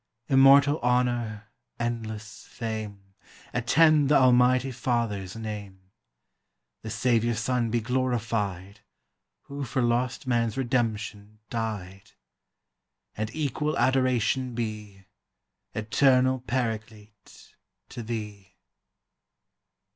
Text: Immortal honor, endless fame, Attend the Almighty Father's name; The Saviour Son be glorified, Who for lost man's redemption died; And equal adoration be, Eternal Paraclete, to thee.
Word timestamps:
Immortal 0.29 0.79
honor, 0.79 1.51
endless 1.79 2.47
fame, 2.47 3.13
Attend 3.53 4.09
the 4.09 4.15
Almighty 4.15 4.71
Father's 4.71 5.35
name; 5.35 5.77
The 6.81 6.89
Saviour 6.89 7.35
Son 7.35 7.69
be 7.69 7.81
glorified, 7.81 8.79
Who 9.43 9.63
for 9.63 9.83
lost 9.83 10.25
man's 10.25 10.57
redemption 10.57 11.37
died; 11.51 12.13
And 13.15 13.29
equal 13.35 13.77
adoration 13.77 14.55
be, 14.55 15.05
Eternal 15.75 16.39
Paraclete, 16.47 17.53
to 17.89 18.01
thee. 18.01 18.55